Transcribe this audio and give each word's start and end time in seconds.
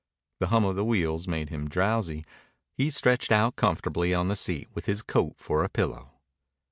The 0.39 0.47
hum 0.47 0.65
of 0.65 0.75
the 0.75 0.83
wheels 0.83 1.27
made 1.27 1.49
him 1.49 1.69
drowsy. 1.69 2.25
He 2.75 2.89
stretched 2.89 3.31
out 3.31 3.55
comfortably 3.55 4.15
on 4.15 4.29
the 4.29 4.35
seat 4.35 4.67
with 4.73 4.87
his 4.87 5.03
coat 5.03 5.35
for 5.37 5.63
a 5.63 5.69
pillow. 5.69 6.09